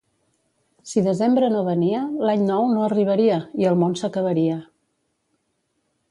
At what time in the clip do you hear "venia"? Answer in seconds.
1.67-1.99